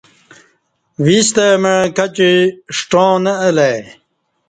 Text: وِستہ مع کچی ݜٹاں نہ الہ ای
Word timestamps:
وِستہ 1.03 1.47
مع 1.61 1.79
کچی 1.95 2.33
ݜٹاں 2.75 3.13
نہ 3.23 3.33
الہ 3.47 3.65
ای 3.71 3.79